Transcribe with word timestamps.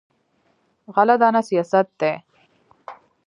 غله 0.95 1.15
دانه 1.21 1.41
سیاست 1.49 1.87
دی. 1.99 2.13